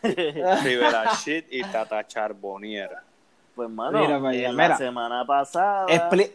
[0.01, 2.91] Rivera Shit y Tata Charbonnier.
[3.55, 4.77] Pues, mano, Mira para la mira.
[4.77, 5.87] semana pasada.
[5.87, 6.31] Expli-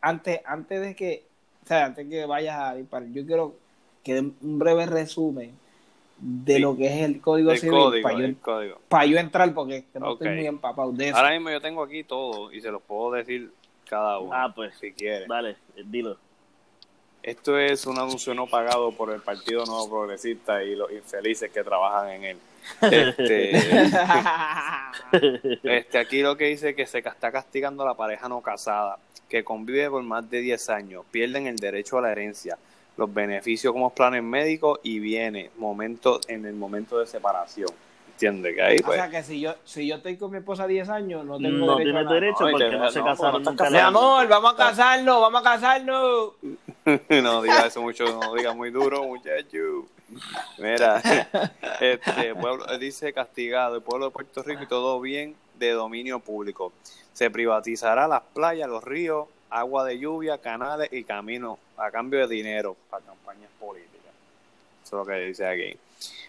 [0.00, 1.24] antes, antes de que,
[1.64, 3.54] o sea, antes que vayas a disparar, yo quiero
[4.02, 5.52] que den un breve resumen
[6.18, 6.60] de Sí.
[6.60, 8.80] lo que es el código El civil código, para yo, el código.
[8.88, 11.16] pa' yo entrar porque que no estoy muy empapado de eso.
[11.16, 13.52] Ahora mismo yo tengo aquí todo y se los puedo decir
[13.88, 14.32] cada uno.
[14.32, 14.74] Ah, pues.
[14.80, 15.28] Si quieren.
[15.28, 16.16] Dale, eh, dilo.
[17.22, 21.62] Esto es un anuncio no pagado por el Partido Nuevo Progresista y los infelices que
[21.62, 22.36] trabajan en él.
[22.80, 23.56] Este,
[25.62, 28.98] este, aquí lo que dice es que se está castigando a la pareja no casada,
[29.28, 32.58] que convive por más de 10 años, pierden el derecho a la herencia,
[32.96, 37.70] los beneficios como planes médicos y viene momento, en el momento de separación.
[38.12, 38.54] ¿Entiendes?
[38.54, 40.88] Que ahí, o pues, sea que si yo, si yo estoy con mi esposa 10
[40.88, 42.14] años, no tengo No derecho a tienes nada.
[42.14, 43.70] derecho porque no se no, casaron no nunca.
[43.70, 46.32] Mi amor, vamos a casarnos, vamos a casarnos.
[47.22, 49.86] no diga eso mucho, no diga muy duro, muchacho.
[50.58, 51.00] Mira,
[51.80, 56.72] este pueblo dice castigado, el pueblo de Puerto Rico y todo bien de dominio público.
[57.12, 62.34] Se privatizará las playas, los ríos, agua de lluvia, canales y caminos a cambio de
[62.34, 64.12] dinero para campañas políticas.
[64.84, 65.76] Eso es lo que dice aquí.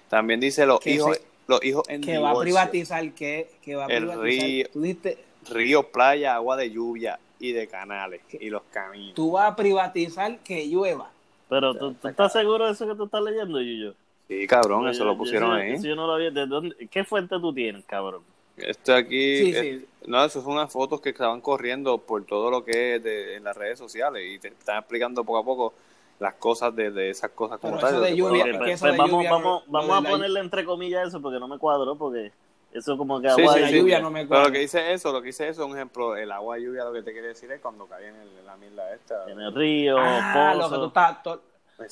[0.09, 3.85] También dice los hijos, se- los hijos en Que va a privatizar, que, que va
[3.85, 4.47] a El privatizar.
[4.47, 4.67] río.
[4.71, 9.13] Tú ríos, playas, agua de lluvia y de canales y los caminos.
[9.15, 11.11] tú vas a privatizar que llueva.
[11.49, 13.93] Pero ¿tú, tú estás seguro de eso que tú estás leyendo, Yuyo?
[14.27, 15.71] Sí, cabrón, Yo- eso lo pusieron yo- ahí.
[15.73, 16.31] eso yo no lo había.
[16.31, 18.21] ¿de dónde- ¿Qué fuente tú tienes, cabrón?
[18.55, 19.85] Esto aquí, Sí, sí.
[20.07, 23.43] no, eso son unas fotos que estaban corriendo por todo lo que es de, en
[23.43, 25.73] las redes sociales y te están explicando poco a poco
[26.19, 28.01] las cosas de, de esas cosas como Pero tal.
[28.01, 31.47] de lluvia, pues, pues vamos, lluvia, vamos, vamos a ponerle entre comillas eso porque no
[31.47, 32.31] me cuadró, porque
[32.71, 33.71] eso como que agua sí, de sí.
[33.73, 33.79] lluvia.
[33.81, 34.45] lluvia no me Pero cuadra.
[34.47, 36.93] lo que dice eso, lo que dice eso, un ejemplo, el agua de lluvia lo
[36.93, 39.29] que te quiere decir es cuando cae en, el- en la mierda esta.
[39.29, 41.41] En el río, Ah, lo que tú estás, to-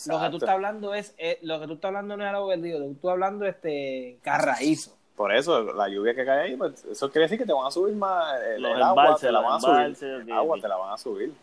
[0.08, 2.48] lo que tú estás hablando es, eh, lo que tú estás hablando no es algo
[2.48, 4.96] perdido, lo que tú estás hablando es este carraízo.
[5.16, 7.72] Por eso, la lluvia que cae ahí, pues, eso quiere decir que te van a
[7.72, 9.76] subir más, el, Los el agua embalses, te la van a subir.
[9.76, 11.34] embalses, ok, El agua te la van a subir.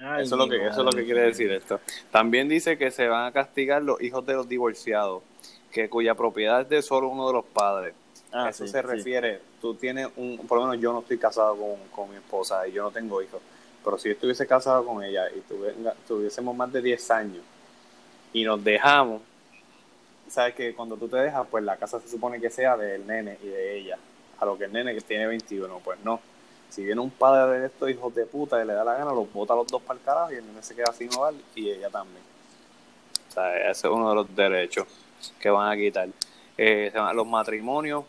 [0.00, 1.80] Ay, Eso es, lo que, eso es lo que quiere decir esto.
[2.10, 5.22] También dice que se van a castigar los hijos de los divorciados,
[5.72, 7.94] que cuya propiedad es de solo uno de los padres.
[8.32, 8.86] Ah, eso sí, se sí.
[8.86, 12.66] refiere, tú tienes un, por lo menos yo no estoy casado con, con mi esposa
[12.68, 13.40] y yo no tengo hijos,
[13.82, 15.74] pero si yo estuviese casado con ella y tuve-
[16.06, 17.42] tuviésemos más de 10 años
[18.32, 19.22] y nos dejamos,
[20.28, 23.38] sabes que cuando tú te dejas, pues la casa se supone que sea del nene
[23.42, 23.98] y de ella,
[24.38, 26.20] a lo que el nene que tiene 21, pues no.
[26.70, 29.32] Si viene un padre de estos hijos de puta y le da la gana, los
[29.32, 31.70] bota a los dos para el carajo y el nene se queda sin hogar y
[31.70, 32.22] ella también.
[33.28, 34.86] O sea, ese es uno de los derechos
[35.40, 36.08] que van a quitar.
[36.56, 38.04] Eh, los matrimonios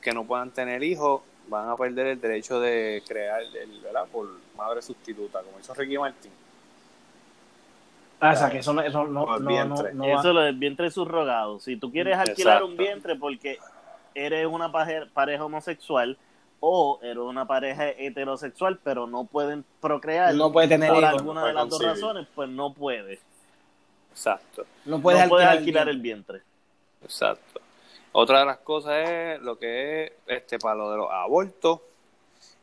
[0.00, 4.06] que no puedan tener hijos van a perder el derecho de crear, el, ¿verdad?
[4.12, 6.30] Por madre sustituta, como hizo Ricky Martin.
[8.20, 9.92] Ah, o sea, que eso no, eso no, Por no, vientre.
[9.94, 11.58] no, no va- Eso es lo del vientre subrogado.
[11.58, 12.66] Si tú quieres alquilar Exacto.
[12.66, 13.58] un vientre porque
[14.14, 16.16] eres una pareja homosexual
[16.64, 21.40] o eres una pareja heterosexual, pero no pueden procrear no puede tener por hijos, alguna
[21.40, 23.20] no de puede las dos razones, pues no puedes.
[24.12, 26.42] Exacto, no puedes no puedes alquilar, alquilar el el vientre.
[27.02, 27.60] exacto.
[28.12, 31.80] Otra de las cosas es lo que es este para lo de los abortos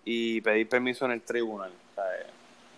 [0.05, 1.71] y pedir permiso en el tribunal.
[1.91, 2.05] O sea,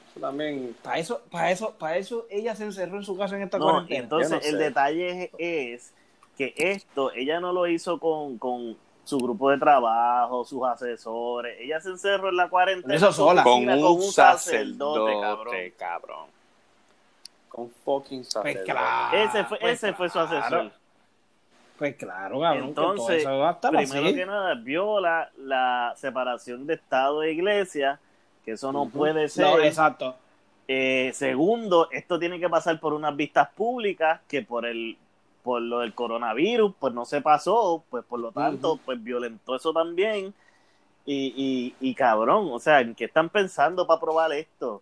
[0.09, 3.43] eso también Para eso, para eso, para eso ella se encerró en su casa en
[3.43, 3.99] esta No, cuarentena.
[4.03, 5.93] entonces el detalle es, es
[6.37, 8.77] que esto, ella no lo hizo con, con
[9.11, 11.57] su grupo de trabajo, sus asesores.
[11.59, 12.95] Ella se encerró en la cuarentena.
[12.95, 13.43] Eso sola.
[13.43, 15.55] con oficina un sacerdote, cabrón.
[15.77, 16.25] cabrón.
[17.49, 18.63] Con fucking sacerdote.
[18.63, 19.17] claro.
[19.17, 20.71] Ese fue, Pues ese fue su asesor.
[21.77, 22.67] Pues claro, cabrón.
[22.69, 24.15] que todo Entonces, eso va a estar primero así.
[24.15, 27.99] que nada, viola la separación de Estado e Iglesia,
[28.45, 29.45] que eso no puede ser.
[29.45, 30.15] No, exacto.
[30.69, 34.97] Eh, segundo, esto tiene que pasar por unas vistas públicas que por el
[35.43, 39.73] por lo del coronavirus, pues no se pasó, pues por lo tanto, pues violentó eso
[39.73, 40.33] también.
[41.05, 41.33] Y,
[41.79, 44.81] y, y cabrón, o sea, ¿en qué están pensando para probar esto?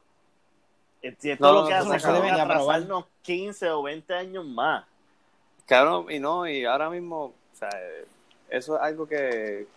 [1.01, 4.45] Si esto No, lo no, que eso hace no es atrasarnos 15 o 20 años
[4.45, 4.85] más.
[5.65, 7.69] Cabrón, y no, y ahora mismo, o sea,
[8.49, 9.67] eso es algo que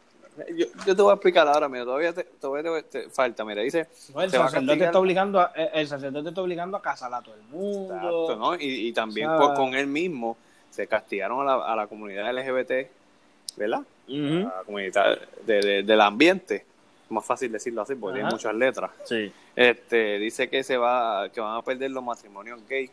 [0.56, 3.60] yo, yo te voy a explicar ahora, mira, todavía te, todavía te, te falta, mira,
[3.62, 3.86] dice...
[4.14, 7.42] No, el, sacerdote está obligando a, el sacerdote está obligando a casar a todo el
[7.42, 7.94] mundo.
[7.94, 8.54] Exacto, ¿no?
[8.54, 10.36] Y, y también O sea- pues, con él mismo
[10.72, 12.88] se castigaron a la, a la comunidad LGBT,
[13.56, 13.82] ¿verdad?
[14.08, 16.64] A la comunidad de- de- del ambiente.
[17.10, 18.28] Más fácil decirlo así porque Ajá.
[18.30, 18.90] tiene muchas letras.
[19.04, 19.30] Sí.
[19.54, 22.90] Este, dice que se va, que van a perder los matrimonios gay,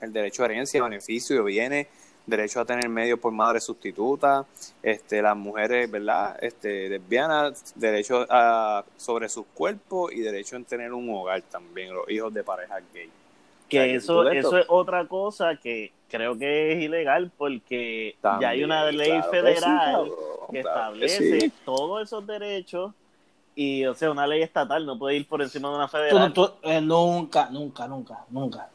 [0.00, 1.86] el derecho a herencia, beneficio, bienes,
[2.26, 4.44] derecho a tener medios por madre sustituta,
[4.82, 6.36] este, las mujeres, ¿verdad?
[6.42, 12.10] Este, lesbianas, derecho a, sobre sus cuerpos y derecho a tener un hogar también, los
[12.10, 13.08] hijos de parejas gay.
[13.68, 18.90] Que eso, eso es otra cosa que creo que es ilegal porque ya hay una
[18.90, 20.10] ley claro que sí, federal cabrón,
[20.50, 21.52] que claro que establece sí.
[21.64, 22.92] todos esos derechos
[23.54, 26.32] y, o sea, una ley estatal no puede ir por encima de una federal.
[26.32, 28.68] tú- eh, nunca, nunca, nunca, nunca.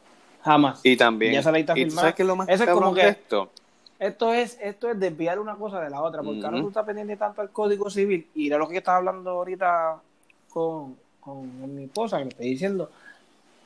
[0.43, 0.81] Jamás.
[0.83, 2.01] Y también, Ya esa ley está ¿y tú firmada.
[2.01, 3.51] sabes qué es lo más Eso es como que- esto?
[3.99, 6.63] Esto es, esto es desviar una cosa de la otra, porque ahora Ujú.
[6.63, 10.01] tú estás pendiente tanto al código civil y de lo que yo estaba hablando ahorita
[10.49, 12.89] con, con mi esposa, que le estoy diciendo,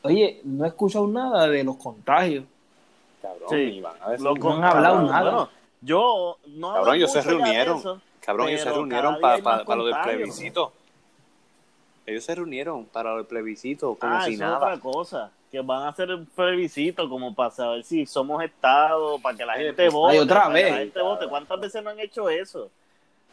[0.02, 2.44] oye, no he escuchado nada de los contagios.
[3.26, 3.56] Cabrón, Sí.
[3.56, 5.32] y van a decir- Loco, no han hablado cabrón, nada.
[5.32, 5.50] bueno,
[5.82, 7.78] yo no Cabrón, ellos se reunieron.
[7.80, 10.72] eso, Cabrón, ellos se reunieron para hay más lo del plebiscito.
[12.06, 14.58] Ellos se reunieron para lo del plebiscito, como ah, si eso nada.
[14.58, 15.32] es otra cosa.
[15.52, 19.54] Que van a hacer un plebiscito como para saber si somos Estado, para que la
[19.54, 20.14] Oye, gente pues, vote.
[20.14, 20.72] ay, otra para que vez.
[20.72, 21.28] la gente vote.
[21.28, 22.70] ¿Cuántas veces no han hecho eso?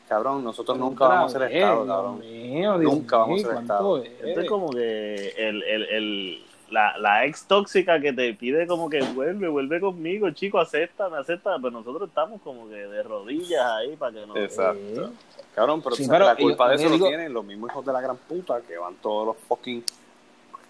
[0.08, 2.20] Cabrón, nosotros nunca vamos a ser vez, Estado, Dios cabrón.
[2.20, 3.98] mío, Dios Nunca vamos a mío, ser ¿cuánto Estado.
[4.02, 4.28] es?
[4.28, 8.88] Esto es como que el, el, el, la, la ex tóxica que te pide como
[8.90, 11.58] que vuelve, vuelve conmigo, chico, acéptame, acéptame.
[11.62, 14.36] Pero nosotros estamos como que de rodillas ahí para que nos...
[14.36, 14.78] Exacto.
[15.06, 15.10] Eh.
[15.54, 17.84] Cabrón, pero, Sí, pero la culpa yo- de eso lo digo- tienen los mismos hijos
[17.84, 19.84] de la gran puta que van todos los fucking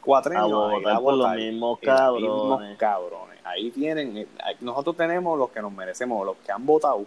[0.01, 2.77] cuatro A años votar por los mismos cabrones.
[2.79, 3.39] cabrones.
[3.45, 4.27] Ahí tienen, eh,
[4.61, 7.05] nosotros tenemos los que nos merecemos, los que han votado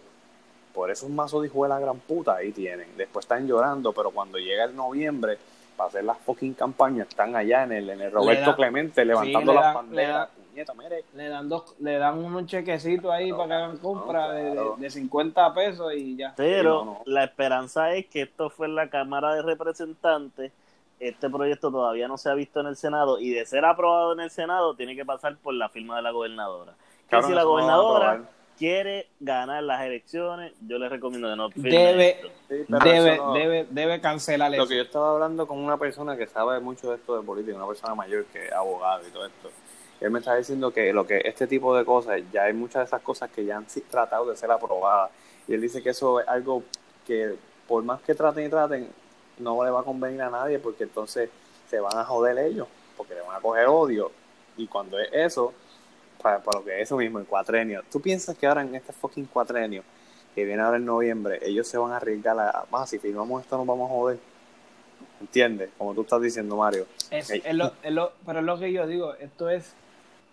[0.73, 2.87] por esos mazos de hijo de la gran puta, ahí tienen.
[2.97, 5.37] Después están llorando, pero cuando llega el noviembre
[5.75, 9.53] para hacer las fucking campañas, están allá en el, en el Roberto da- Clemente levantando
[9.53, 10.13] le las le banderas.
[10.13, 14.27] da- Puñeta, mire, Le dan, dos, le dan unos chequecitos ahí para que hagan compra
[14.27, 14.75] no, de- claro.
[14.77, 16.33] de, de 50 pesos y ya.
[16.37, 17.01] Pero Sí, no, no.
[17.05, 20.53] la esperanza es que esto fue en la Cámara de Representantes.
[20.97, 24.21] Este proyecto todavía no se ha visto en el Senado y de ser aprobado en
[24.21, 26.73] el Senado tiene que pasar por la firma de la gobernadora.
[27.09, 28.21] Que si la gobernadora.
[28.57, 32.27] Quiere ganar las elecciones, yo les recomiendo que no firme Debe, esto.
[32.49, 34.67] Sí, pero debe, no- debe, debe cancelar Lo eso.
[34.67, 37.67] que yo estaba hablando con una persona que sabe mucho de esto de política, una
[37.67, 39.51] persona mayor que es abogado y todo esto.
[40.01, 42.85] Él me está diciendo que lo que este tipo de cosas, ya hay muchas de
[42.85, 45.11] esas cosas que ya han tratado de ser aprobadas.
[45.47, 46.63] Y él dice que eso es algo
[47.07, 47.35] que
[47.67, 48.89] por más que traten y traten,
[49.39, 51.29] no le va a convenir a nadie porque entonces
[51.69, 54.11] se van a joder ellos, porque le van a coger odio.
[54.57, 55.53] Y cuando es eso,
[56.25, 57.83] para, para lo que es eso mismo, el cuatrenio.
[57.91, 59.83] ¿Tú piensas que ahora en este fucking cuatrenio,
[60.33, 63.55] que viene ahora en noviembre, ellos se van a arriesgar a, más si firmamos esto
[63.57, 64.19] nos vamos a joder?
[65.21, 65.69] ¿Entiendes?
[65.77, 66.87] Como tú estás diciendo, Mario.
[67.11, 69.75] Es, es lo, es lo- pero es lo que yo digo, esto es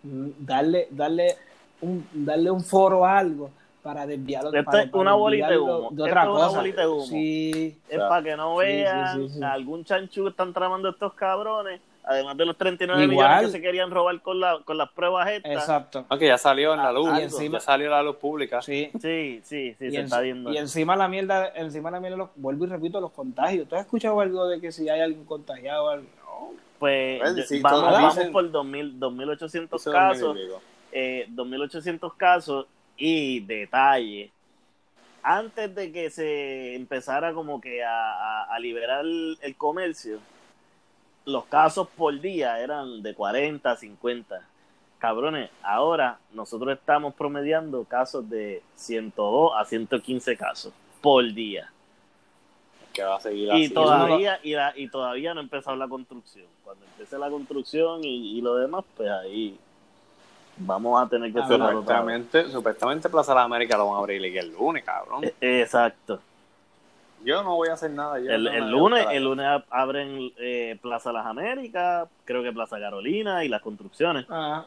[0.03, 1.37] darle, darle
[1.83, 3.51] un, darle un foro a algo
[3.83, 4.49] para desviarlo.
[4.51, 5.91] Esto para- es para una bolita de humo.
[5.91, 6.57] de Esto otra es una cosa.
[6.57, 7.05] bolita de humo.
[7.05, 9.45] Sí, Es sea, para que no sí, vean sí, sí, sí.
[9.45, 13.29] algún chanchu que están tramando estos cabrones, además de los 39 Igual.
[13.29, 15.53] millones que se querían robar con, la, con las pruebas estas.
[15.53, 16.05] exacto.
[16.09, 18.61] Aunque ya salió en la luz, Ah, y encima- ya salió a la luz pública.
[18.63, 18.91] Sí.
[19.01, 20.53] Sí, sí, sí, y, se en- está viendo.
[20.53, 23.69] y encima la mierda, encima la mierda, los- vuelvo y repito, los contagios.
[23.69, 26.07] ¿Tú has escuchado algo de que si hay alguien contagiado o algo?
[26.79, 30.37] Pues Bueno, yo- sí, vamos, vamos dicen- por 2000, 2.800 Eso es casos,
[30.91, 34.33] eh, 2.800 casos y detalle.
[35.23, 38.13] Antes de que se empezara como que a,
[38.43, 40.19] a- a liberar el, el comercio,
[41.25, 44.43] los casos por día eran de 40, 50.
[44.99, 51.69] Cabrones, ahora nosotros estamos promediando casos de 102 a 115 casos por día.
[52.93, 53.75] Que va a seguir Y así.
[53.75, 56.47] todavía, y, la- y todavía no ha empezado la construcción.
[56.63, 59.59] Cuando empiece la construcción y, y lo demás, pues ahí
[60.59, 61.71] vamos a tener que Ah, cerrar.
[61.71, 65.25] Supuestamente, supuestamente Plaza de las Américas lo van a abrir el lunes, cabrón.
[65.25, 66.21] Eh, Exacto.
[67.25, 68.19] Yo no voy a hacer nada.
[68.19, 72.79] Yo El, no lunes, el lunes ab- abren eh, Plaza Las Américas, creo que Plaza
[72.81, 74.27] Carolina y las construcciones.
[74.29, 74.67] Ah,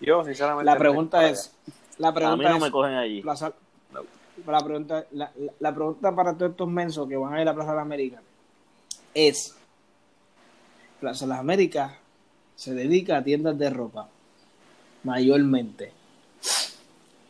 [0.00, 0.64] Yo, sinceramente.
[0.70, 1.54] la pregunta es,
[1.98, 3.22] la A mí pregunta no es, me cogen allí.
[3.22, 3.52] Plaza-
[4.46, 5.30] la pregunta, la,
[5.60, 8.22] la- pregunta para todos estos mensos que van a ir a Plaza de las Américas
[9.14, 9.56] es,
[10.98, 11.92] Plaza de las Américas
[12.56, 14.08] se dedica a tiendas de ropa,
[15.04, 15.92] mayormente.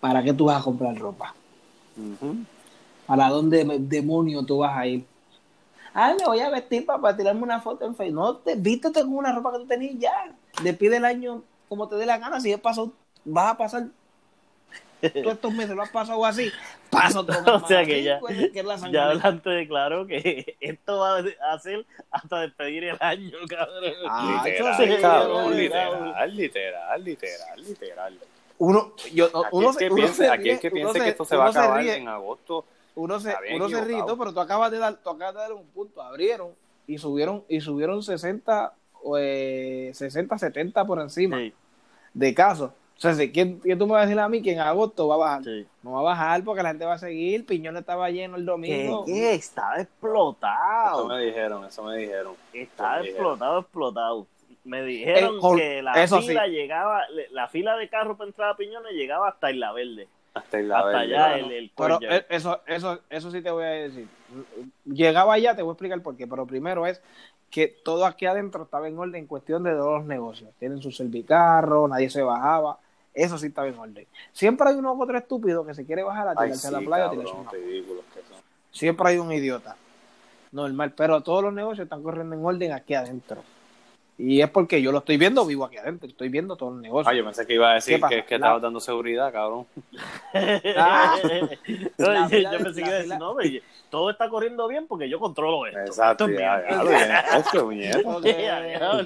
[0.01, 1.35] ¿Para qué tú vas a comprar ropa?
[1.97, 2.37] Ujú.
[3.11, 5.05] ¿Para dónde demonio tú vas a ir?
[5.93, 8.15] Ay, me voy a vestir para, para tirarme una foto en Facebook.
[8.23, 10.33] No, te, vístete con una ropa que tú tenías ya.
[10.63, 12.41] Despide el año como te dé la gana.
[12.41, 12.93] Si es paso,
[13.25, 13.87] vas a pasar
[15.01, 16.53] todos estos meses lo has pasado así,
[16.89, 21.53] paso otro O sea que ya, que es ya adelante declaró que esto va a
[21.53, 23.93] hacer hasta despedir el año, cabrón.
[24.09, 26.37] Ah, literal, sí, cabrón, literal.
[26.37, 28.19] literal, literal, literal, literal.
[28.59, 31.25] Uno, yo, Aquí uno, es que uno piense, se aquí es que se- que esto
[31.25, 32.65] se va a acabar ríe, en agosto.
[32.95, 33.77] Uno se, uno se
[34.19, 36.51] pero tú acabas de dar, tú acabas de dar un punto, abrieron
[36.87, 41.53] y subieron, y subieron 60, o, eh, 60, 70 por encima Sí,
[42.15, 42.71] de casos.
[42.71, 45.09] O sea, si- ¿quién, quién tú me vas a decir a mí que en agosto
[45.09, 45.45] va a bajar?
[45.45, 45.67] sí.
[45.83, 48.51] No va a bajar porque la gente va a seguir, Piñón estaba lleno el ¿Qué,
[48.51, 49.05] domingo.
[49.07, 49.33] qué?
[49.35, 51.09] Estaba Eso explotado.
[51.09, 52.35] me dijeron, eso me dijeron.
[52.53, 53.27] Estaba Eso me dijeron.
[53.33, 54.27] explotado, explotado.
[54.65, 56.51] Me dijeron Eh, con- que la fila sí.
[56.51, 57.01] llegaba,
[57.31, 60.07] la fila de carros para entrar a Piñones llegaba hasta Isla Verde.
[60.35, 63.65] Hasta en la hasta allá el, el Pero eh, eso, eso, eso sí te voy
[63.65, 64.07] a decir.
[64.85, 66.27] Llegaba allá, te voy a explicar por qué.
[66.27, 67.01] Pero primero es
[67.51, 70.51] que todo aquí adentro estaba en orden en cuestión de todos los negocios.
[70.59, 72.79] Tienen su servicarro, nadie se bajaba.
[73.13, 74.07] Eso sí estaba en orden.
[74.33, 76.79] Siempre hay uno u otro estúpido que se quiere bajar a Ay, tirarse sí, a
[76.79, 77.05] la playa.
[77.07, 78.37] a cabrón, tirarse una- ridículos que son.
[78.71, 79.75] Siempre hay un idiota.
[80.53, 80.93] Normal.
[80.97, 83.43] Pero todos los negocios están corriendo en orden aquí adentro.
[84.23, 86.07] Y es porque yo lo estoy viendo vivo aquí adentro.
[86.07, 87.11] Estoy viendo todos los negocios.
[87.11, 89.67] Ah, yo pensé que iba a decir que, que La- estabas dando seguridad, cabrón.
[90.77, 91.17] Ah.
[91.99, 94.69] No, La yo, yo pensé la que iba a decir, no, pero todo está corriendo
[94.69, 95.81] bien porque yo controlo esto.
[95.81, 96.63] Exacto, Esto ya,
[98.79, 99.03] ya,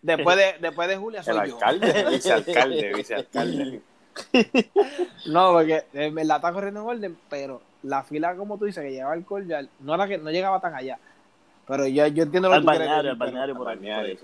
[0.00, 1.54] después, de, después de Julia soy El yo.
[1.56, 3.80] alcalde, vicealcalde, vicealcalde.
[5.26, 8.92] No, porque en verdad está corriendo en orden, pero la fila, como tú dices, que
[8.92, 10.98] llegaba el cordial, no era que no llegaba tan allá.
[11.66, 13.68] Pero yo, yo entiendo lo Al que tú quieres balneario, al decir, pero balneario por
[13.68, 14.16] ahí.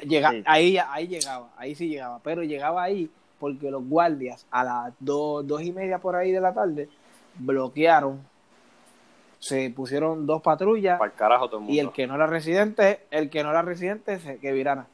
[0.00, 0.08] Sí.
[0.08, 0.42] llega- Sí.
[0.46, 5.46] ahí, ahí llegaba, ahí sí llegaba, pero llegaba ahí porque los guardias a las dos,
[5.46, 6.88] dos y media por ahí de la tarde
[7.36, 8.20] bloquearon,
[9.38, 11.74] se pusieron dos patrullas Para el carajo todo el mundo.
[11.74, 14.86] y el que no era residente, el que no era residente, se, que virara.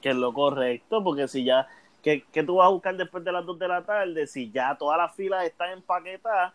[0.00, 1.66] Que es lo correcto, porque si ya,
[2.02, 4.26] que, que tú vas a buscar después de las 2 de la tarde?
[4.26, 6.54] Si ya todas las filas están empaquetadas,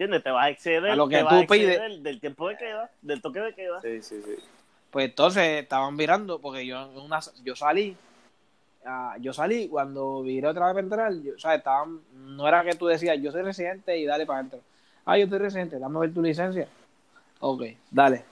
[0.00, 0.22] ¿entiendes?
[0.22, 2.02] Te vas a exceder, A lo que te tú vas a exceder pides.
[2.02, 3.80] del tiempo de queda, del toque de queda.
[3.82, 4.36] Sí, sí, sí.
[4.90, 7.94] Pues entonces estaban virando, porque yo en una, yo salí,
[8.86, 12.64] ah, yo salí cuando viré otra vez para entrar, yo, o sea, estaban, no era
[12.64, 14.60] que tú decías, yo soy residente y dale para adentro.
[15.04, 16.66] Ah, yo soy residente, dame ver tu licencia.
[17.40, 18.24] Ok, dale.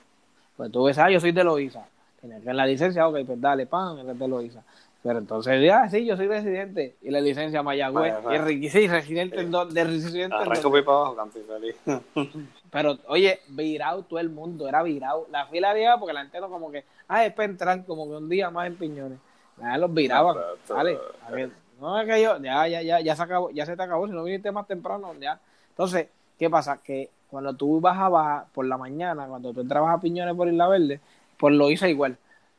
[0.57, 1.85] Pues tú ves, ah, yo soy de Loiza.
[2.21, 4.63] Tienes que ver la licencia, ok, pues dale, pan, eres de Loiza.
[5.03, 6.97] Pero entonces, ya, sí, yo soy residente.
[7.03, 8.15] Y la licencia Mayagüez.
[8.25, 8.51] Vaya, vaya.
[8.51, 10.69] Y sí, residente en donde, residente en Arranco donde.
[10.69, 11.77] voy para abajo, campi feliz.
[12.71, 15.27] Pero, oye, virado todo el mundo, era virado.
[15.31, 18.17] La fila llegaba porque la gente no como que, ah, es para entrar como que
[18.17, 19.19] un día más en piñones.
[19.57, 20.37] Nada, los viraban.
[20.69, 23.77] Vale, a ver, no es que yo, ya, ya, ya, ya se acabó, ya se
[23.77, 25.41] te acabó, si no viniste más temprano, ya.
[25.71, 26.09] Entonces,
[26.39, 26.79] ¿qué pasa?
[26.83, 31.01] Que cuando tú bajabas por la mañana, cuando tú entrabas a piñones por Isla Verde,
[31.39, 32.17] pues lo hice igual.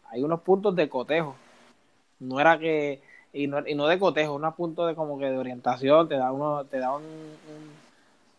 [0.10, 1.36] Hay unos puntos de cotejo.
[2.20, 3.02] No era que,
[3.34, 6.32] y no, y no de cotejo, unos puntos de como que de orientación, te da
[6.32, 7.80] uno, te da un, un-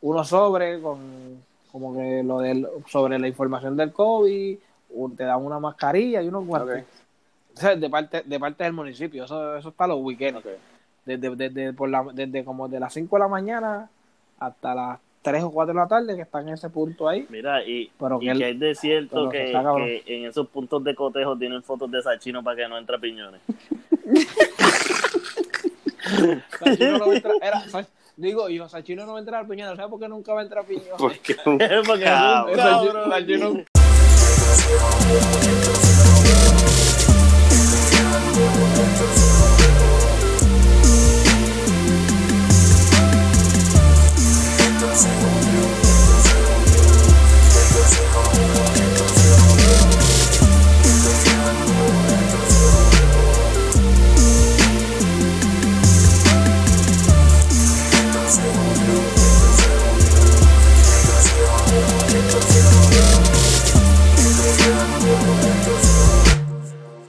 [0.02, 4.58] unos sobres con como que lo del, sobre la información del COVID,
[4.90, 6.84] un- te dan una mascarilla y unos guantes.
[7.56, 10.42] O sea, de parte, de parte del municipio, eso, eso está los weekends.
[11.04, 13.88] Desde, desde, por la, desde como de las 5 de la mañana
[14.38, 17.26] hasta las 3 o 4 de la tarde que están en ese punto ahí.
[17.28, 20.94] Mira, y, Pero y que él- que es de cierto que, en esos puntos de
[20.94, 23.40] cotejo tienen fotos de Sachino para que no entre a piñones.
[26.58, 27.62] Sachino no va a entrar, era,
[28.16, 30.42] digo yo, Sachino no va a entrar al Piñón, ¿sabes por qué nunca va a
[30.44, 30.96] entrar a Piñón?
[30.98, 32.04] Porque Porque.
[32.06, 33.64] Sachino-